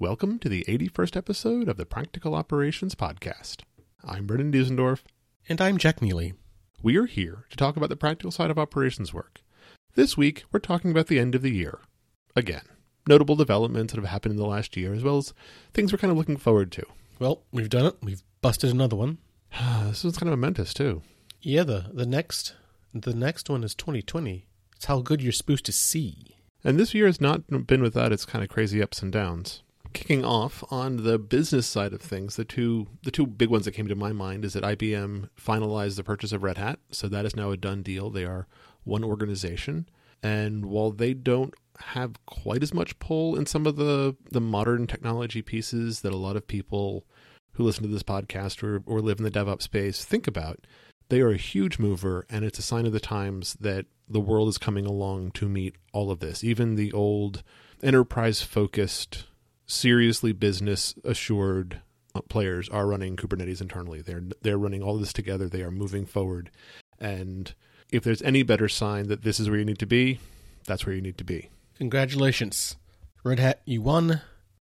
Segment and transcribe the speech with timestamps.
[0.00, 3.62] Welcome to the 81st episode of the Practical Operations Podcast.
[4.04, 5.00] I'm Brendan Diesendorf.
[5.48, 6.34] And I'm Jack Neely.
[6.80, 9.40] We are here to talk about the practical side of operations work.
[9.96, 11.80] This week, we're talking about the end of the year.
[12.36, 12.62] Again,
[13.08, 15.34] notable developments that have happened in the last year, as well as
[15.74, 16.86] things we're kind of looking forward to.
[17.18, 17.96] Well, we've done it.
[18.00, 19.18] We've busted another one.
[19.82, 21.02] this one's kind of momentous, too.
[21.42, 22.54] Yeah, the, the next
[22.94, 24.46] the next one is 2020.
[24.76, 26.36] It's how good you're supposed to see.
[26.62, 29.64] And this year has not been without its kind of crazy ups and downs.
[29.98, 33.72] Kicking off on the business side of things, the two the two big ones that
[33.72, 37.24] came to my mind is that IBM finalized the purchase of Red Hat, so that
[37.24, 38.08] is now a done deal.
[38.08, 38.46] They are
[38.84, 39.88] one organization,
[40.22, 44.86] and while they don't have quite as much pull in some of the the modern
[44.86, 47.04] technology pieces that a lot of people
[47.54, 50.64] who listen to this podcast or, or live in the DevOps space think about,
[51.08, 54.48] they are a huge mover, and it's a sign of the times that the world
[54.48, 56.44] is coming along to meet all of this.
[56.44, 57.42] Even the old
[57.82, 59.24] enterprise focused,
[59.68, 61.80] seriously business assured
[62.28, 64.02] players are running Kubernetes internally.
[64.02, 65.48] They're they're running all of this together.
[65.48, 66.50] They are moving forward,
[66.98, 67.54] and
[67.90, 70.18] if there's any better sign that this is where you need to be,
[70.66, 71.50] that's where you need to be.
[71.76, 72.76] Congratulations,
[73.22, 73.60] Red Hat!
[73.64, 74.22] You won.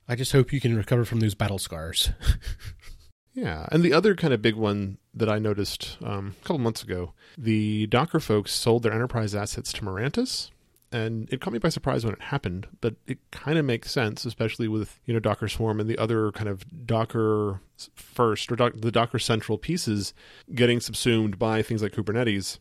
[0.07, 2.09] I just hope you can recover from those battle scars.
[3.33, 6.83] Yeah, and the other kind of big one that I noticed um, a couple months
[6.83, 10.51] ago, the Docker folks sold their enterprise assets to Mirantis,
[10.93, 12.67] and it caught me by surprise when it happened.
[12.79, 16.31] But it kind of makes sense, especially with you know Docker Swarm and the other
[16.31, 17.59] kind of Docker
[17.95, 20.13] first or doc- the Docker Central pieces
[20.53, 22.59] getting subsumed by things like Kubernetes.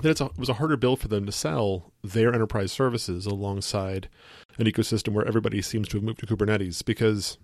[0.00, 4.08] That it was a harder bill for them to sell their enterprise services alongside
[4.56, 7.36] an ecosystem where everybody seems to have moved to Kubernetes because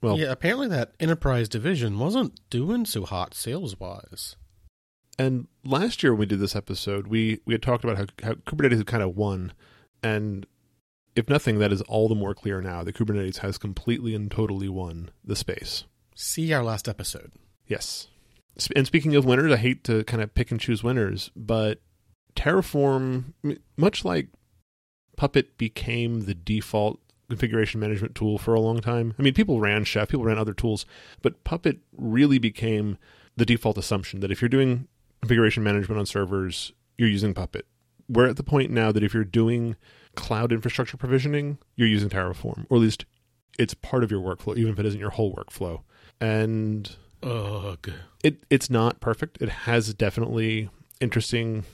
[0.00, 4.36] well, yeah, apparently that enterprise division wasn't doing so hot sales wise.
[5.18, 8.34] And last year when we did this episode, we we had talked about how, how
[8.34, 9.52] Kubernetes had kind of won,
[10.02, 10.46] and
[11.14, 14.68] if nothing, that is all the more clear now that Kubernetes has completely and totally
[14.68, 15.84] won the space.
[16.14, 17.32] See our last episode.
[17.66, 18.08] Yes.
[18.76, 21.80] And speaking of winners, I hate to kind of pick and choose winners, but
[22.34, 23.32] Terraform,
[23.76, 24.28] much like
[25.16, 29.14] Puppet became the default configuration management tool for a long time.
[29.18, 30.84] I mean, people ran Chef, people ran other tools,
[31.22, 32.98] but Puppet really became
[33.36, 34.86] the default assumption that if you're doing
[35.22, 37.66] configuration management on servers, you're using Puppet.
[38.08, 39.76] We're at the point now that if you're doing
[40.14, 43.04] cloud infrastructure provisioning, you're using Terraform, or at least
[43.58, 45.82] it's part of your workflow, even if it isn't your whole workflow.
[46.20, 47.90] And Ugh.
[48.22, 49.40] it it's not perfect.
[49.40, 51.64] It has definitely interesting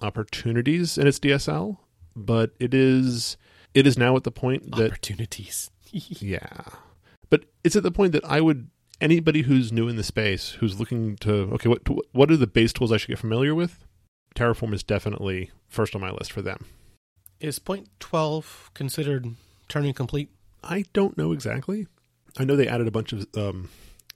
[0.00, 1.78] opportunities in its DSL,
[2.14, 3.36] but it is
[3.74, 5.70] it is now at the point that opportunities.
[5.92, 6.62] yeah,
[7.30, 8.70] but it's at the point that I would
[9.00, 11.82] anybody who's new in the space who's looking to okay, what
[12.12, 13.84] what are the base tools I should get familiar with?
[14.34, 16.66] Terraform is definitely first on my list for them.
[17.40, 19.34] Is point twelve considered
[19.68, 20.30] Turing complete?
[20.62, 21.86] I don't know exactly.
[22.38, 23.68] I know they added a bunch of um,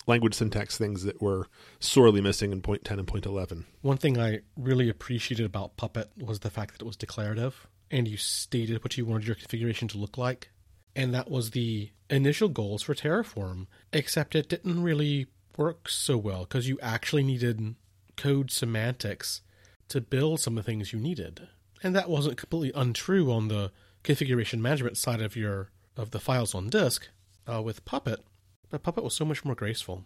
[0.06, 1.47] language syntax things that were
[1.78, 3.64] sorely missing in point 10 and point 11.
[3.82, 8.06] One thing I really appreciated about Puppet was the fact that it was declarative and
[8.06, 10.50] you stated what you wanted your configuration to look like.
[10.94, 16.41] And that was the initial goals for Terraform, except it didn't really work so well
[16.41, 17.75] because you actually needed
[18.16, 19.41] code semantics
[19.88, 21.48] to build some of the things you needed.
[21.83, 26.55] And that wasn't completely untrue on the configuration management side of your of the files
[26.55, 27.09] on disk
[27.53, 28.21] uh, with Puppet,
[28.71, 30.05] but Puppet was so much more graceful.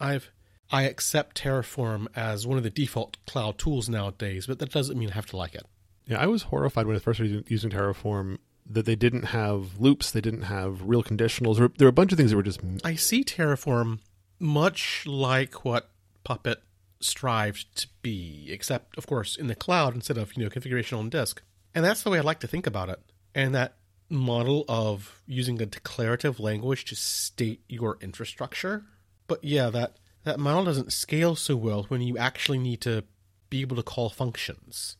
[0.00, 0.30] I've
[0.70, 5.10] I accept Terraform as one of the default cloud tools nowadays, but that doesn't mean
[5.10, 5.66] I have to like it.
[6.06, 10.10] Yeah, I was horrified when I first started using Terraform that they didn't have loops,
[10.10, 11.56] they didn't have real conditionals.
[11.56, 12.60] There were a bunch of things that were just.
[12.82, 13.98] I see Terraform
[14.38, 15.90] much like what
[16.24, 16.62] Puppet
[17.04, 21.10] strived to be, except of course in the cloud instead of you know configuration on
[21.10, 21.42] disk.
[21.74, 23.00] And that's the way I like to think about it.
[23.34, 23.76] And that
[24.08, 28.84] model of using a declarative language to state your infrastructure.
[29.26, 33.04] But yeah, that that model doesn't scale so well when you actually need to
[33.50, 34.96] be able to call functions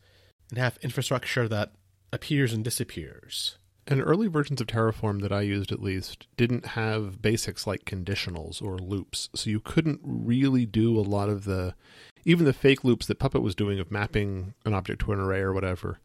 [0.49, 1.73] and have infrastructure that
[2.13, 3.57] appears and disappears.
[3.87, 8.61] And early versions of Terraform that I used at least didn't have basics like conditionals
[8.61, 9.29] or loops.
[9.35, 11.75] So you couldn't really do a lot of the,
[12.23, 15.41] even the fake loops that Puppet was doing of mapping an object to an array
[15.41, 15.99] or whatever.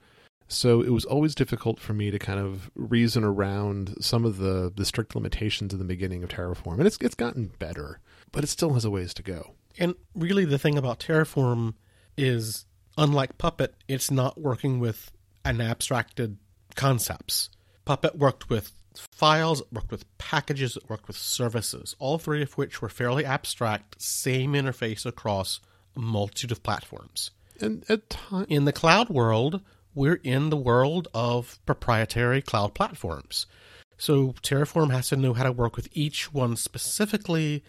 [0.46, 4.70] So it was always difficult for me to kind of reason around some of the,
[4.75, 6.78] the strict limitations in the beginning of Terraform.
[6.78, 8.00] And it's, it's gotten better,
[8.32, 9.52] but it still has a ways to go.
[9.78, 11.75] And really, the thing about Terraform
[12.16, 12.66] is
[12.99, 15.12] unlike Puppet, it's not working with
[15.44, 16.37] an abstracted
[16.75, 17.49] concepts.
[17.84, 22.88] Puppet worked with files, worked with packages, worked with services, all three of which were
[22.88, 25.60] fairly abstract, same interface across
[25.96, 27.30] a multitude of platforms.
[27.60, 29.60] And at time- in the cloud world,
[29.94, 33.46] we're in the world of proprietary cloud platforms.
[33.98, 37.62] So Terraform has to know how to work with each one specifically,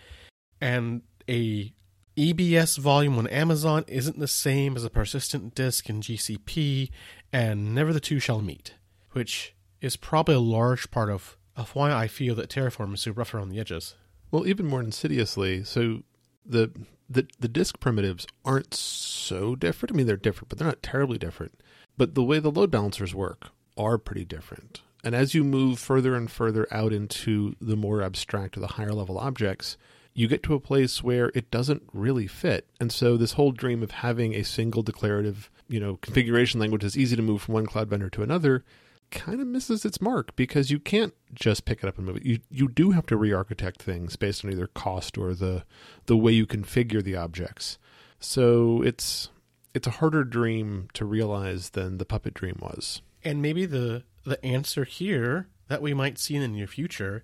[0.62, 1.74] and a
[2.16, 6.90] EBS volume on Amazon isn't the same as a persistent disk in GCP,
[7.34, 8.76] and never the two shall meet,
[9.12, 13.12] which is probably a large part of, of why I feel that Terraform is so
[13.12, 13.96] rough around the edges.
[14.30, 16.04] Well, even more insidiously, so
[16.46, 16.72] the
[17.10, 19.94] the the disk primitives aren't so different.
[19.94, 21.60] I mean, they're different, but they're not terribly different.
[21.98, 24.82] But the way the load balancers work are pretty different.
[25.04, 28.94] And as you move further and further out into the more abstract or the higher
[28.94, 29.78] level objects,
[30.14, 32.68] you get to a place where it doesn't really fit.
[32.80, 36.98] And so this whole dream of having a single declarative, you know, configuration language that's
[36.98, 38.64] easy to move from one cloud vendor to another
[39.12, 42.26] kind of misses its mark because you can't just pick it up and move it.
[42.26, 45.64] You you do have to re-architect things based on either cost or the
[46.06, 47.78] the way you configure the objects.
[48.20, 49.30] So it's
[49.74, 53.02] it's a harder dream to realize than the puppet dream was.
[53.24, 57.24] And maybe the the answer here that we might see in the near future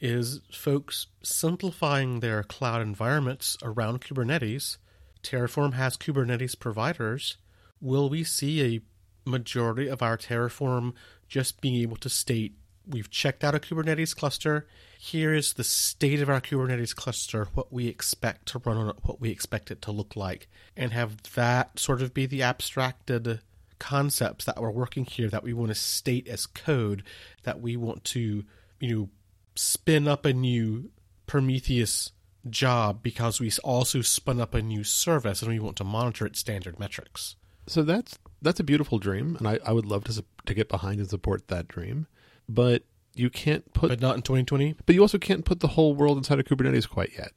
[0.00, 4.78] is folks simplifying their cloud environments around Kubernetes.
[5.22, 7.36] Terraform has Kubernetes providers.
[7.80, 8.80] Will we see a
[9.28, 10.94] majority of our Terraform
[11.30, 12.56] just being able to state
[12.90, 14.66] we've checked out a Kubernetes cluster.
[14.98, 18.96] Here is the state of our Kubernetes cluster, what we expect to run on it,
[19.02, 23.40] what we expect it to look like, and have that sort of be the abstracted
[23.78, 27.02] concepts that we're working here that we want to state as code,
[27.44, 28.44] that we want to,
[28.78, 29.08] you know,
[29.54, 30.90] spin up a new
[31.26, 32.12] Prometheus
[32.48, 36.40] job because we also spun up a new service and we want to monitor its
[36.40, 37.36] standard metrics.
[37.66, 41.00] So that's that's a beautiful dream, and I, I would love to to get behind
[41.00, 42.06] and support that dream.
[42.48, 42.82] But
[43.14, 44.76] you can't put, but not in 2020.
[44.86, 47.32] But you also can't put the whole world inside of Kubernetes quite yet.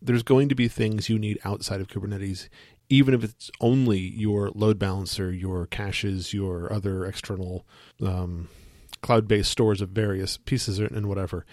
[0.00, 2.48] There's going to be things you need outside of Kubernetes,
[2.88, 7.66] even if it's only your load balancer, your caches, your other external
[8.00, 8.48] um,
[9.02, 11.44] cloud-based stores of various pieces and whatever.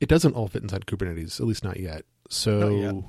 [0.00, 2.04] It doesn't all fit inside Kubernetes, at least not yet.
[2.30, 3.04] So, not yet.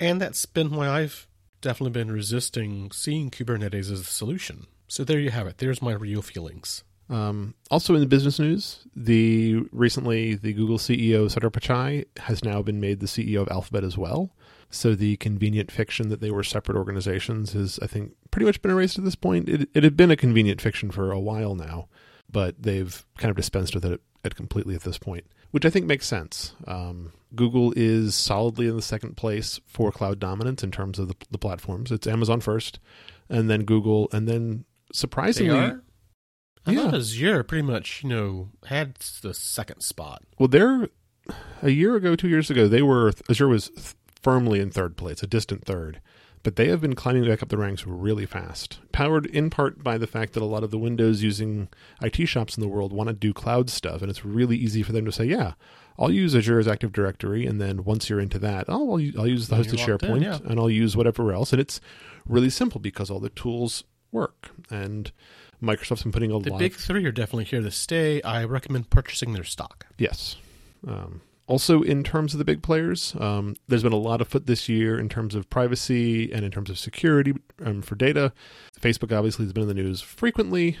[0.00, 1.26] and that's been why I've
[1.62, 4.66] definitely been resisting seeing Kubernetes as the solution.
[4.88, 5.58] So there you have it.
[5.58, 6.84] There's my real feelings.
[7.08, 12.62] Um, also in the business news, the recently the Google CEO Sundar Pichai has now
[12.62, 14.32] been made the CEO of Alphabet as well.
[14.70, 18.72] So the convenient fiction that they were separate organizations has, I think, pretty much been
[18.72, 19.48] erased at this point.
[19.48, 21.88] It, it had been a convenient fiction for a while now,
[22.30, 25.86] but they've kind of dispensed with it at completely at this point, which I think
[25.86, 26.54] makes sense.
[26.66, 31.14] Um, Google is solidly in the second place for cloud dominance in terms of the,
[31.30, 31.92] the platforms.
[31.92, 32.80] It's Amazon first,
[33.28, 35.54] and then Google, and then surprisingly,
[36.66, 36.82] I yeah.
[36.82, 40.22] thought Azure pretty much, you know, had the second spot.
[40.38, 40.88] Well, they're
[41.62, 45.22] a year ago, two years ago, they were Azure was th- firmly in third place,
[45.22, 46.00] a distant third,
[46.42, 49.96] but they have been climbing back up the ranks really fast, powered in part by
[49.98, 51.68] the fact that a lot of the Windows using
[52.02, 54.92] IT shops in the world want to do cloud stuff, and it's really easy for
[54.92, 55.52] them to say, yeah.
[55.98, 59.26] I'll use Azure as Active Directory, and then once you're into that, oh, I'll, I'll
[59.26, 60.38] use the hosted SharePoint, in, yeah.
[60.44, 61.80] and I'll use whatever else, and it's
[62.26, 63.82] really simple because all the tools
[64.16, 64.50] work.
[64.70, 65.12] And
[65.62, 66.58] Microsoft's been putting a the lot.
[66.58, 68.22] The big three are definitely here to stay.
[68.22, 69.86] I recommend purchasing their stock.
[69.98, 70.36] Yes.
[70.86, 74.46] Um, also, in terms of the big players, um, there's been a lot of foot
[74.46, 77.34] this year in terms of privacy and in terms of security
[77.64, 78.32] um, for data.
[78.80, 80.76] Facebook obviously has been in the news frequently.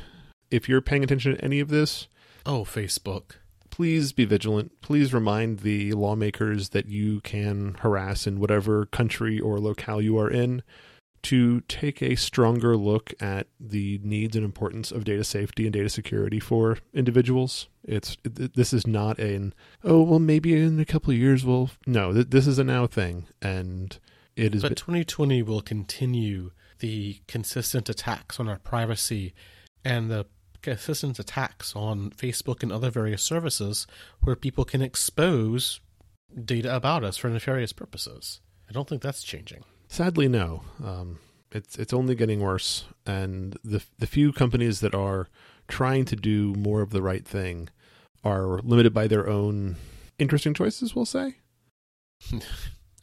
[0.50, 2.08] If you're paying attention to any of this,
[2.44, 3.36] oh, Facebook.
[3.70, 4.80] Please be vigilant.
[4.80, 10.30] Please remind the lawmakers that you can harass in whatever country or locale you are
[10.30, 10.62] in
[11.26, 15.88] to take a stronger look at the needs and importance of data safety and data
[15.88, 17.66] security for individuals.
[17.82, 19.52] It's this is not an
[19.82, 23.26] oh well maybe in a couple of years we'll no this is a now thing
[23.42, 23.98] and
[24.36, 24.62] it is.
[24.62, 29.34] But 2020 will continue the consistent attacks on our privacy
[29.84, 30.26] and the
[30.62, 33.88] consistent attacks on Facebook and other various services
[34.20, 35.80] where people can expose
[36.44, 38.40] data about us for nefarious purposes.
[38.68, 39.64] I don't think that's changing.
[39.96, 40.60] Sadly, no.
[40.84, 45.26] Um, it's it's only getting worse, and the the few companies that are
[45.68, 47.70] trying to do more of the right thing
[48.22, 49.76] are limited by their own
[50.18, 50.94] interesting choices.
[50.94, 51.36] We'll say.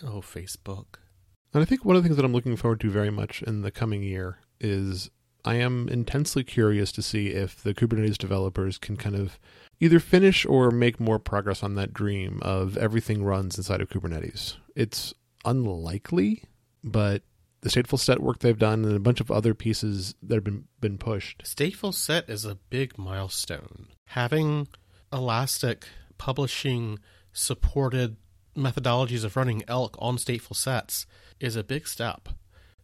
[0.04, 0.86] oh, Facebook.
[1.52, 3.64] And I think one of the things that I'm looking forward to very much in
[3.64, 5.10] the coming year is
[5.44, 9.40] I am intensely curious to see if the Kubernetes developers can kind of
[9.80, 14.58] either finish or make more progress on that dream of everything runs inside of Kubernetes.
[14.76, 16.44] It's unlikely
[16.84, 17.24] but
[17.62, 20.66] the stateful set work they've done and a bunch of other pieces that have been
[20.82, 21.44] been pushed.
[21.44, 23.88] Stateful set is a big milestone.
[24.08, 24.68] Having
[25.12, 25.88] Elastic
[26.18, 27.00] publishing
[27.32, 28.18] supported
[28.56, 31.06] methodologies of running elk on stateful sets
[31.40, 32.30] is a big step.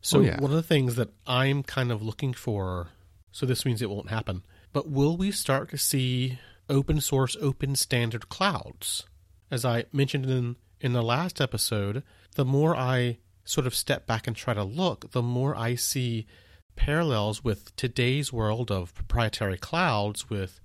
[0.02, 0.40] So oh, yeah.
[0.40, 2.88] one of the things that I'm kind of looking for,
[3.32, 6.40] so this means it won't happen, but will we start to see
[6.70, 9.06] open source, open standard clouds.
[9.52, 12.04] As I mentioned in, in the last episode,
[12.36, 13.18] the more I
[13.50, 16.28] sort of step back and try to look, the more I see
[16.76, 20.60] parallels with today's world of proprietary clouds with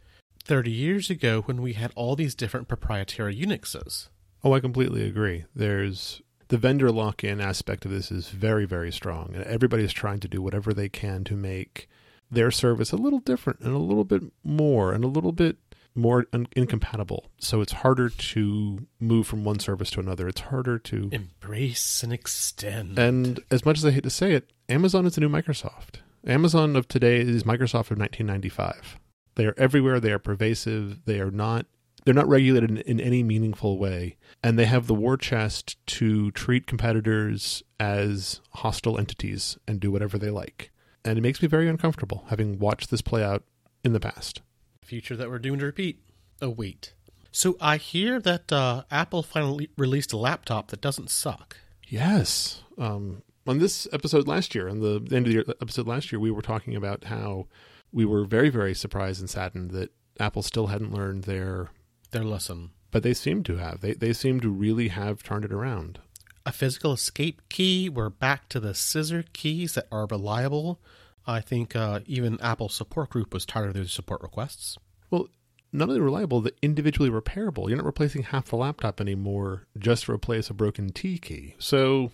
[0.45, 4.09] 30 years ago when we had all these different proprietary Unixes.
[4.45, 5.47] Oh, I completely agree.
[5.57, 9.33] There's the vendor lock in aspect of this is very, very strong.
[9.35, 11.89] And everybody's trying to do whatever they can to make
[12.31, 15.57] their service a little different and a little bit more and a little bit
[15.95, 17.27] more un- incompatible.
[17.39, 20.29] So it's harder to move from one service to another.
[20.29, 22.99] It's harder to embrace and extend.
[22.99, 25.97] And as much as I hate to say it, Amazon is the new Microsoft.
[26.27, 28.99] Amazon of today is Microsoft of 1995.
[29.35, 30.01] They are everywhere.
[30.01, 31.05] They are pervasive.
[31.05, 31.67] They are not.
[32.05, 36.31] They're not regulated in, in any meaningful way, and they have the war chest to
[36.33, 40.71] treat competitors as hostile entities and do whatever they like.
[41.03, 43.45] And it makes me very uncomfortable having watched this play out
[43.83, 44.43] in the past.
[44.85, 46.01] Future that we're doomed to repeat.
[46.41, 46.93] Oh wait.
[47.33, 51.57] So I hear that uh, Apple finally released a laptop that doesn't suck.
[51.89, 52.63] Yes.
[52.79, 56.31] Um, on this episode last year, on the end of the episode last year, we
[56.31, 57.47] were talking about how
[57.93, 61.71] we were very, very surprised and saddened that Apple still hadn't learned their
[62.13, 62.71] their lesson.
[62.91, 63.81] But they seem to have.
[63.81, 65.99] They they seem to really have turned it around.
[66.47, 67.89] A physical escape key.
[67.89, 70.81] We're back to the scissor keys that are reliable.
[71.27, 74.77] I think uh, even Apple support group was tired of those support requests.
[75.11, 75.29] Well,
[75.73, 77.69] not only reliable, the individually repairable.
[77.69, 81.55] You're not replacing half the laptop anymore just to replace a broken T key.
[81.59, 82.13] So,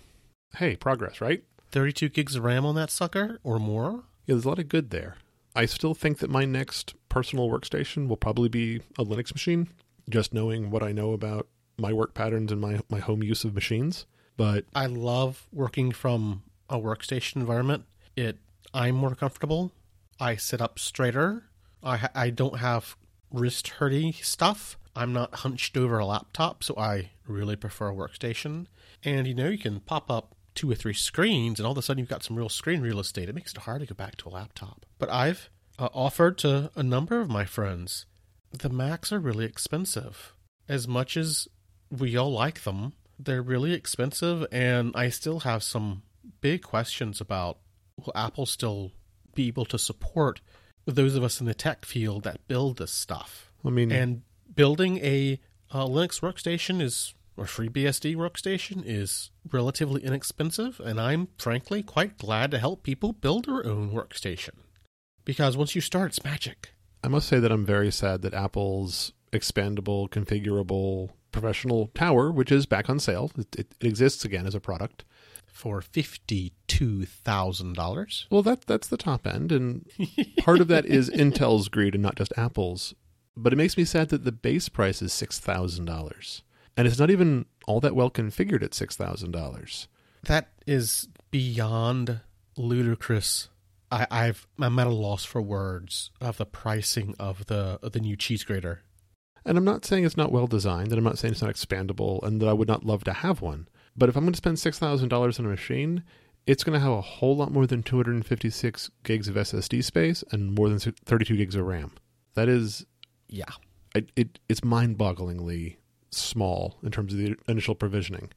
[0.57, 1.45] hey, progress, right?
[1.71, 4.05] 32 gigs of RAM on that sucker or more?
[4.27, 5.17] Yeah, there's a lot of good there.
[5.55, 9.69] I still think that my next personal workstation will probably be a Linux machine,
[10.09, 13.55] just knowing what I know about my work patterns and my, my home use of
[13.55, 14.07] machines.
[14.37, 17.85] But I love working from a workstation environment.
[18.17, 18.39] It
[18.73, 19.73] I'm more comfortable.
[20.19, 21.45] I sit up straighter.
[21.83, 22.97] I I don't have
[23.31, 24.77] wrist hurting stuff.
[24.95, 28.67] I'm not hunched over a laptop, so I really prefer a workstation.
[29.05, 31.83] And you know, you can pop up two or three screens, and all of a
[31.83, 33.29] sudden you've got some real screen real estate.
[33.29, 34.85] It makes it hard to go back to a laptop.
[34.99, 35.49] But I've
[35.79, 38.07] uh, offered to a number of my friends
[38.53, 40.35] the Macs are really expensive.
[40.69, 41.49] As much as
[41.91, 46.03] we all like them, they're really expensive, and I still have some
[46.41, 47.59] big questions about
[48.07, 48.93] will Apple still
[49.35, 50.41] be able to support
[50.87, 53.51] those of us in the tech field that build this stuff?
[53.65, 54.23] I mean, and
[54.55, 55.41] building a
[55.71, 62.51] uh, Linux workstation is or FreeBSD workstation is relatively inexpensive, and I'm frankly quite glad
[62.51, 64.57] to help people build their own workstation
[65.25, 66.75] because once you start, it's magic.
[67.03, 72.67] I must say that I'm very sad that Apple's expandable, configurable professional tower, which is
[72.67, 75.05] back on sale, it, it exists again as a product
[75.61, 78.27] for fifty-two thousand dollars.
[78.31, 79.87] Well, that that's the top end, and
[80.39, 82.95] part of that is Intel's greed and not just Apple's.
[83.37, 86.43] But it makes me sad that the base price is six thousand dollars,
[86.79, 89.87] and it's not even all that well configured at six thousand dollars.
[90.23, 92.21] That is beyond
[92.57, 93.51] ludicrous.
[93.93, 98.01] I, I've I'm at a loss for words of the pricing of the of the
[98.01, 98.81] new cheese grater.
[99.45, 102.23] And I'm not saying it's not well designed, and I'm not saying it's not expandable,
[102.23, 103.69] and that I would not love to have one.
[103.97, 106.05] But if I'm going to spend six thousand dollars on a machine,
[106.47, 110.55] it's going to have a whole lot more than 256 gigs of SSD space and
[110.55, 111.93] more than 32 gigs of RAM.
[112.35, 112.87] That is,
[113.29, 113.45] yeah,
[113.95, 115.77] it, it it's mind-bogglingly
[116.11, 118.31] small in terms of the initial provisioning.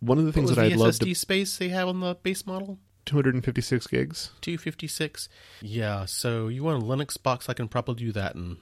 [0.00, 2.78] One of the things that I'd love to space they have on the base model.
[3.06, 4.30] 256 gigs.
[4.40, 5.28] 256.
[5.60, 7.48] Yeah, so you want a Linux box?
[7.48, 8.58] I can probably do that in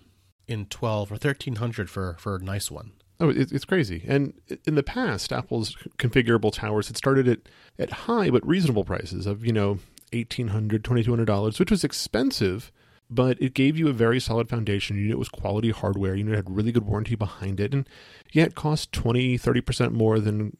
[0.49, 2.93] in 12 or 1300 for for a nice one.
[3.23, 4.05] Oh, it's crazy.
[4.09, 7.39] And in the past, Apple's configurable towers had started at,
[7.79, 9.79] at high but reasonable prices of, you know,
[10.11, 12.73] $1,800, $2,200, which was expensive,
[13.09, 14.97] but it gave you a very solid foundation.
[14.97, 16.17] You knew it was quality hardware.
[16.17, 17.73] You knew it had really good warranty behind it.
[17.73, 17.89] And
[18.33, 20.57] yeah, it cost 20, 30% more than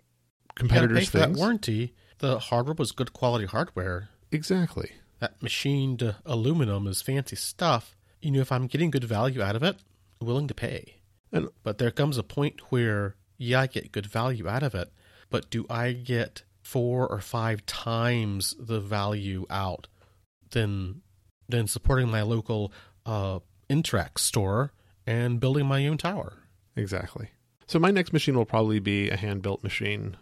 [0.55, 4.11] competitors' for that warranty, the hardware was good quality hardware.
[4.31, 4.93] Exactly.
[5.19, 7.97] That machined uh, aluminum is fancy stuff.
[8.21, 9.79] You know, if I'm getting good value out of it,
[10.21, 11.02] I'm willing to pay.
[11.33, 14.93] And but there comes a point where yeah, I get good value out of it,
[15.31, 19.89] but do I get four or five times the value out
[20.51, 21.03] than
[21.49, 22.73] than supporting my local
[23.05, 24.73] uh, Interact store
[25.07, 26.35] and building my own tower?
[26.77, 27.31] Exactly.
[27.67, 30.17] So my next machine will probably be a hand built machine,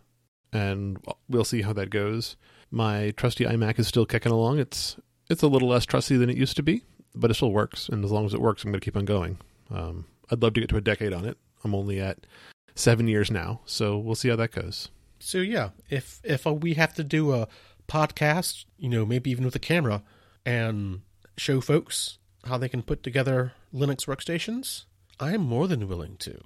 [0.53, 0.99] and
[1.29, 2.37] we'll see how that goes.
[2.71, 4.59] My trusty iMac is still kicking along.
[4.61, 4.97] It's
[5.29, 7.89] it's a little less trusty than it used to be, but it still works.
[7.89, 9.39] And as long as it works, I'm going to keep on going.
[9.71, 11.37] Um, I'd love to get to a decade on it.
[11.65, 12.27] I'm only at
[12.75, 14.91] seven years now, so we'll see how that goes.
[15.19, 17.49] So yeah, if if we have to do a
[17.89, 20.03] podcast, you know, maybe even with a camera,
[20.47, 21.01] and
[21.37, 24.85] show folks how they can put together Linux workstations,
[25.19, 26.41] I'm more than willing to.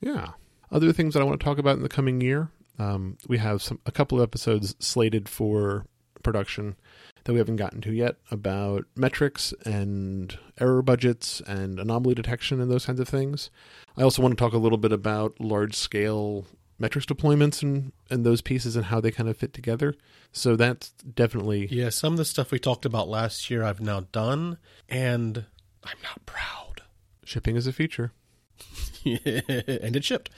[0.00, 0.30] Yeah.
[0.70, 2.50] Other things that I want to talk about in the coming year.
[2.78, 5.86] Um, we have some a couple of episodes slated for
[6.22, 6.76] production
[7.26, 12.70] that we haven't gotten to yet about metrics and error budgets and anomaly detection and
[12.70, 13.50] those kinds of things.
[13.96, 16.46] I also want to talk a little bit about large scale
[16.78, 19.94] metrics deployments and, and those pieces and how they kind of fit together.
[20.32, 24.00] So that's definitely Yeah, some of the stuff we talked about last year I've now
[24.12, 25.46] done, and
[25.84, 26.82] I'm not proud.
[27.24, 28.12] shipping as a feature.
[29.04, 30.30] and it shipped.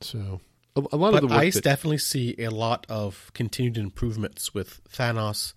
[0.00, 0.40] So
[0.76, 3.78] a, a lot But of the work I that- definitely see a lot of continued
[3.78, 5.54] improvements with Thanos,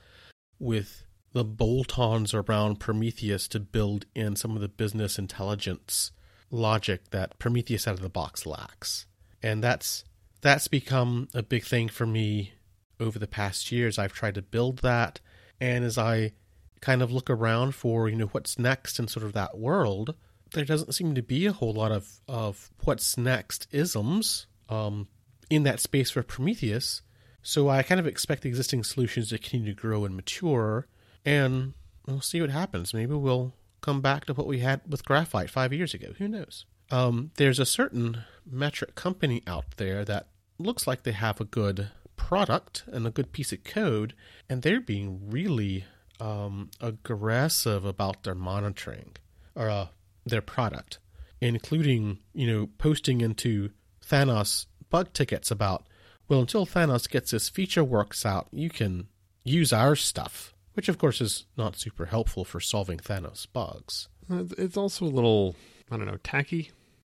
[0.59, 6.11] with the bolt-ons around Prometheus to build in some of the business intelligence
[6.49, 9.05] logic that Prometheus out of the box lacks.
[9.43, 10.03] And that's
[10.41, 12.53] that's become a big thing for me
[12.99, 13.97] over the past years.
[13.97, 15.19] I've tried to build that
[15.59, 16.33] and as I
[16.81, 20.15] kind of look around for, you know, what's next in sort of that world,
[20.53, 25.07] there doesn't seem to be a whole lot of, of what's next isms um,
[25.49, 27.01] in that space for Prometheus.
[27.47, 30.87] So I kind of expect the existing solutions to continue to grow and mature,
[31.23, 31.75] and
[32.07, 32.91] we'll see what happens.
[32.91, 36.13] Maybe we'll come back to what we had with graphite five years ago.
[36.17, 36.65] Who knows?
[36.89, 40.25] Um, there's a certain metric company out there that
[40.57, 44.15] looks like they have a good product and a good piece of code,
[44.49, 45.85] and they're being really
[46.19, 49.17] um, aggressive about their monitoring
[49.53, 49.87] or uh,
[50.25, 50.97] their product,
[51.39, 53.69] including you know posting into
[54.03, 55.85] Thanos bug tickets about
[56.27, 59.07] well until Thanos gets his feature works out, you can
[59.43, 64.09] use our stuff, which of course is not super helpful for solving Thanos bugs.
[64.29, 65.55] It's also a little,
[65.91, 66.71] I don't know, tacky.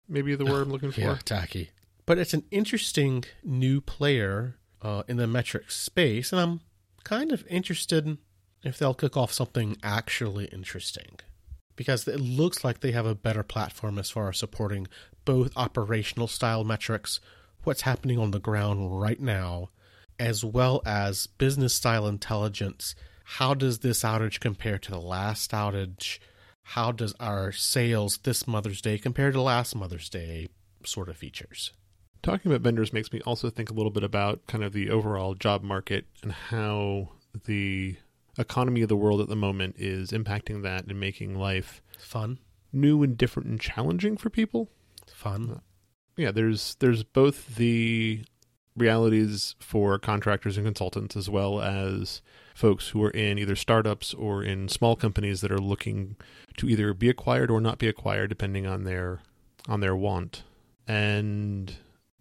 [0.07, 1.01] Maybe the word I'm looking for.
[1.01, 1.69] Yeah, tacky.
[2.05, 6.61] But it's an interesting new player uh, in the metric space, and I'm
[7.03, 8.17] kind of interested
[8.63, 11.19] if they'll kick off something actually interesting.
[11.75, 14.87] Because it looks like they have a better platform as far as supporting
[15.25, 17.19] both operational style metrics,
[17.63, 19.69] what's happening on the ground right now,
[20.19, 22.95] as well as business style intelligence.
[23.23, 26.19] How does this outage compare to the last outage?
[26.63, 30.47] How does our sales this Mother's Day compare to last Mother's Day
[30.85, 31.71] sort of features?
[32.21, 35.33] Talking about vendors makes me also think a little bit about kind of the overall
[35.33, 37.09] job market and how
[37.45, 37.95] the
[38.37, 42.37] economy of the world at the moment is impacting that and making life Fun.
[42.71, 44.69] new and different and challenging for people.
[45.13, 45.51] Fun.
[45.51, 45.59] Uh,
[46.17, 48.23] Yeah, there's there's both the
[48.75, 52.21] realities for contractors and consultants as well as
[52.55, 56.15] folks who are in either startups or in small companies that are looking
[56.57, 59.19] to either be acquired or not be acquired depending on their
[59.67, 60.43] on their want.
[60.87, 61.75] And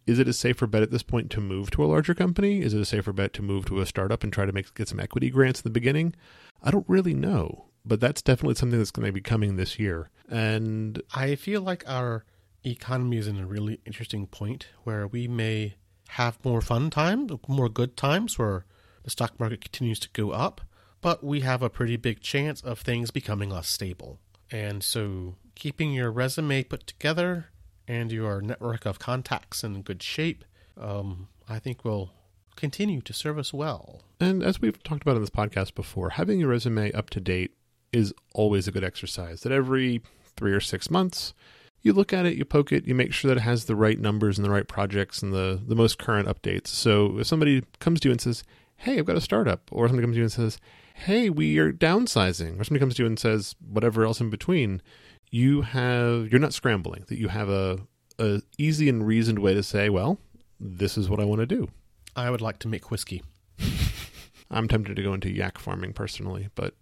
[0.06, 2.62] is it a safer bet at this point to move to a larger company?
[2.62, 4.88] Is it a safer bet to move to a startup and try to make get
[4.88, 6.14] some equity grants in the beginning?
[6.62, 10.10] I don't really know, but that's definitely something that's going to be coming this year.
[10.28, 12.24] And I feel like our
[12.64, 15.74] economy is in a really interesting point where we may
[16.10, 18.64] have more fun times, more good times where
[19.04, 20.60] the stock market continues to go up,
[21.00, 24.18] but we have a pretty big chance of things becoming less stable.
[24.50, 27.46] And so keeping your resume put together
[27.86, 30.44] and your network of contacts in good shape,
[30.76, 32.12] um, I think will
[32.56, 34.02] continue to serve us well.
[34.20, 37.52] And as we've talked about in this podcast before, having your resume up to date
[37.92, 39.40] is always a good exercise.
[39.42, 40.02] That every
[40.36, 41.34] three or six months,
[41.82, 43.98] you look at it, you poke it, you make sure that it has the right
[43.98, 46.68] numbers and the right projects and the, the most current updates.
[46.68, 48.44] So if somebody comes to you and says,
[48.76, 50.58] Hey, I've got a startup, or somebody comes to you and says,
[50.94, 54.82] Hey, we are downsizing, or somebody comes to you and says whatever else in between,
[55.30, 57.80] you have you're not scrambling, that you have a,
[58.18, 60.18] a easy and reasoned way to say, Well,
[60.58, 61.68] this is what I want to do.
[62.14, 63.22] I would like to make whiskey.
[64.50, 66.74] I'm tempted to go into yak farming personally, but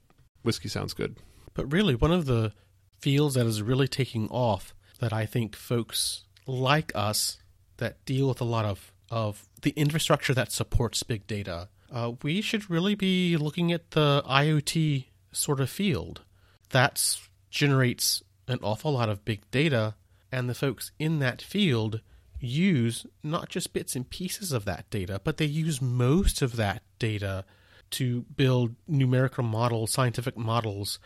[0.42, 1.16] whiskey sounds good.
[1.54, 2.52] But really, one of the
[3.00, 7.38] fields that is really taking off that I think folks like us
[7.76, 12.40] that deal with a lot of, of the infrastructure that supports big data, uh, we
[12.40, 16.22] should really be looking at the IoT sort of field.
[16.70, 17.18] That
[17.50, 19.94] generates an awful lot of big data,
[20.30, 22.00] and the folks in that field
[22.40, 26.82] use not just bits and pieces of that data, but they use most of that
[26.98, 27.44] data
[27.90, 30.98] to build numerical models, scientific models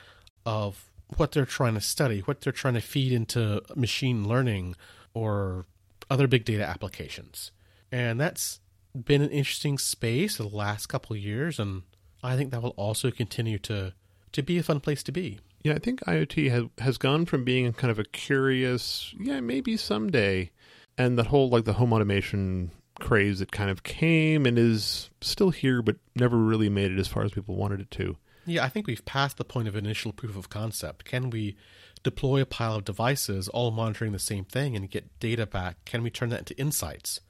[0.44, 4.76] of what they're trying to study, what they're trying to feed into machine learning
[5.14, 5.66] or
[6.10, 7.52] other big data applications.
[7.90, 8.60] And that's
[8.94, 11.82] been an interesting space the last couple years, and
[12.22, 13.94] I think that will also continue to
[14.32, 15.38] to be a fun place to be.
[15.62, 19.76] Yeah, I think IoT has has gone from being kind of a curious, yeah, maybe
[19.76, 20.50] someday,
[20.98, 22.70] and that whole like the home automation
[23.00, 27.08] craze that kind of came and is still here, but never really made it as
[27.08, 28.16] far as people wanted it to.
[28.46, 31.04] Yeah, I think we've passed the point of initial proof of concept.
[31.04, 31.56] Can we
[32.02, 35.84] deploy a pile of devices all monitoring the same thing and get data back?
[35.84, 37.20] Can we turn that into insights?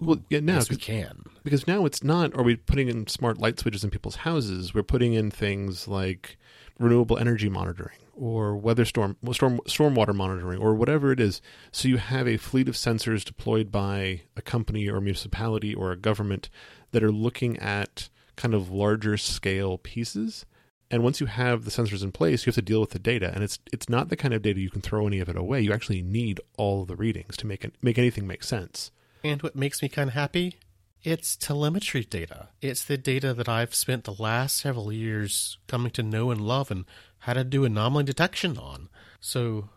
[0.00, 1.24] Well, yeah, now yes, we can.
[1.44, 2.34] because now it's not.
[2.34, 4.72] Are we putting in smart light switches in people's houses?
[4.72, 6.38] We're putting in things like
[6.78, 11.42] renewable energy monitoring or weather storm storm stormwater monitoring or whatever it is.
[11.70, 15.92] So you have a fleet of sensors deployed by a company or a municipality or
[15.92, 16.48] a government
[16.92, 20.46] that are looking at kind of larger scale pieces.
[20.90, 23.30] And once you have the sensors in place, you have to deal with the data,
[23.32, 25.60] and it's it's not the kind of data you can throw any of it away.
[25.60, 28.90] You actually need all of the readings to make it, make anything make sense.
[29.22, 30.56] And what makes me kind of happy?
[31.02, 32.48] It's telemetry data.
[32.60, 36.70] It's the data that I've spent the last several years coming to know and love
[36.70, 36.84] and
[37.20, 38.88] how to do anomaly detection on.
[39.20, 39.70] So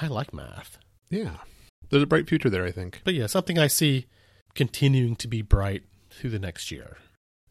[0.00, 0.78] I like math.
[1.10, 1.36] Yeah,
[1.90, 3.02] there's a bright future there, I think.
[3.04, 4.06] But yeah, something I see
[4.54, 6.96] continuing to be bright through the next year.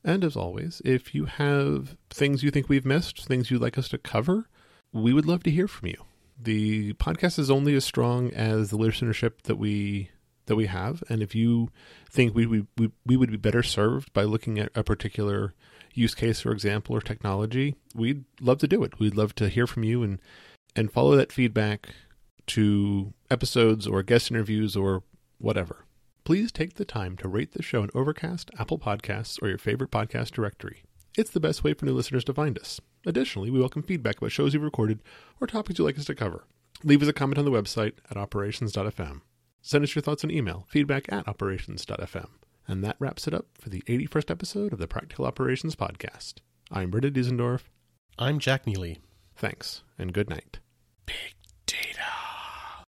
[0.03, 3.87] And as always, if you have things you think we've missed, things you'd like us
[3.89, 4.49] to cover,
[4.91, 6.03] we would love to hear from you.
[6.41, 10.09] The podcast is only as strong as the listenership that we
[10.45, 11.69] that we have, and if you
[12.09, 15.53] think we we we, we would be better served by looking at a particular
[15.93, 18.99] use case or example or technology, we'd love to do it.
[18.99, 20.19] We'd love to hear from you and
[20.75, 21.93] and follow that feedback
[22.47, 25.03] to episodes or guest interviews or
[25.37, 25.85] whatever
[26.23, 29.91] please take the time to rate the show in Overcast, Apple Podcasts, or your favorite
[29.91, 30.83] podcast directory.
[31.17, 32.79] It's the best way for new listeners to find us.
[33.05, 35.01] Additionally, we welcome feedback about shows you've recorded
[35.41, 36.45] or topics you'd like us to cover.
[36.83, 39.21] Leave us a comment on the website at operations.fm.
[39.61, 42.29] Send us your thoughts on email, feedback at operations.fm.
[42.67, 46.35] And that wraps it up for the 81st episode of the Practical Operations Podcast.
[46.71, 47.63] I'm Britta Diesendorf.
[48.17, 48.99] I'm Jack Neely.
[49.35, 50.59] Thanks, and good night.
[51.05, 51.35] Big